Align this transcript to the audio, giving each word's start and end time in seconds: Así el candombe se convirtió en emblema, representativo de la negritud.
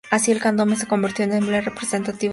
Así 0.09 0.31
el 0.31 0.39
candombe 0.39 0.75
se 0.77 0.87
convirtió 0.87 1.25
en 1.25 1.33
emblema, 1.33 1.61
representativo 1.61 1.99
de 1.99 1.99
la 1.99 2.09
negritud. 2.09 2.29